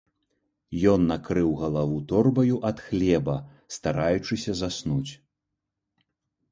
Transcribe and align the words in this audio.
Ён 0.91 1.03
накрыў 1.11 1.51
галаву 1.63 1.99
торбаю 2.13 2.57
ад 2.71 2.77
хлеба, 2.87 3.37
стараючыся 3.77 4.51
заснуць. 4.65 5.11